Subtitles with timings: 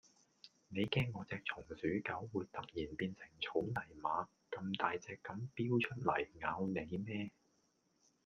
[0.69, 7.29] 你驚我隻松鼠狗會突然變成草泥馬咁大隻咁標出嚟咬你咩